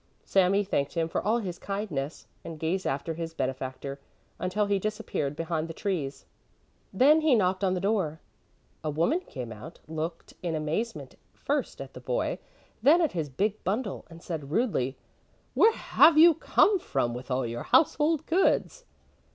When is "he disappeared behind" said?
4.65-5.67